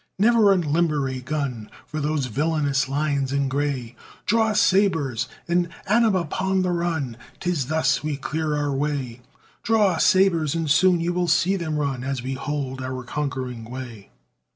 [0.17, 5.27] Never unlimber a gun For those villainous lines in gray; Draw sabres!
[5.47, 7.17] and at 'em upon the run!
[7.39, 9.21] 'Tis thus we clear our way;
[9.61, 14.09] Draw sabres, and soon you will see them run, As we hold our conquering way.